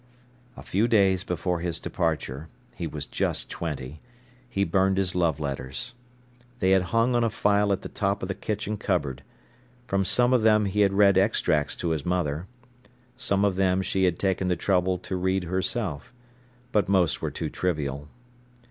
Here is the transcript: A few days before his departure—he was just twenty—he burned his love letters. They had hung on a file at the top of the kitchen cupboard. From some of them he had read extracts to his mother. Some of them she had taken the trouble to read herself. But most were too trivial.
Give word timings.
A 0.57 0.63
few 0.63 0.87
days 0.87 1.23
before 1.23 1.59
his 1.59 1.79
departure—he 1.79 2.87
was 2.87 3.05
just 3.05 3.51
twenty—he 3.51 4.63
burned 4.63 4.97
his 4.97 5.13
love 5.13 5.39
letters. 5.39 5.93
They 6.57 6.71
had 6.71 6.81
hung 6.89 7.13
on 7.13 7.23
a 7.23 7.29
file 7.29 7.71
at 7.71 7.83
the 7.83 7.87
top 7.87 8.23
of 8.23 8.27
the 8.27 8.33
kitchen 8.33 8.77
cupboard. 8.77 9.21
From 9.85 10.03
some 10.03 10.33
of 10.33 10.41
them 10.41 10.65
he 10.65 10.81
had 10.81 10.93
read 10.93 11.19
extracts 11.19 11.75
to 11.75 11.89
his 11.91 12.03
mother. 12.03 12.47
Some 13.15 13.45
of 13.45 13.57
them 13.57 13.83
she 13.83 14.05
had 14.05 14.17
taken 14.17 14.47
the 14.47 14.55
trouble 14.55 14.97
to 14.97 15.15
read 15.15 15.43
herself. 15.43 16.11
But 16.71 16.89
most 16.89 17.21
were 17.21 17.29
too 17.29 17.51
trivial. 17.51 18.07